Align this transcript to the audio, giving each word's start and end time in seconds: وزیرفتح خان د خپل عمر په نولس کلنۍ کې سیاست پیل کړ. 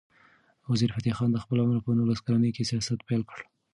وزیرفتح 0.71 1.13
خان 1.17 1.29
د 1.33 1.37
خپل 1.43 1.57
عمر 1.63 1.77
په 1.85 1.91
نولس 1.97 2.19
کلنۍ 2.25 2.51
کې 2.55 2.67
سیاست 2.69 2.99
پیل 3.07 3.21
کړ. 3.29 3.39